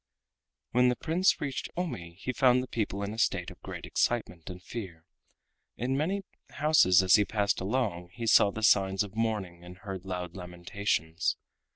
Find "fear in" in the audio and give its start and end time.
4.59-5.95